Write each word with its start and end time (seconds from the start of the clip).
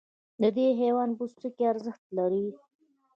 د 0.41 0.43
دې 0.55 0.67
حیوان 0.79 1.09
پوستکی 1.17 1.63
ارزښت 1.71 2.03
لري. 2.17 2.47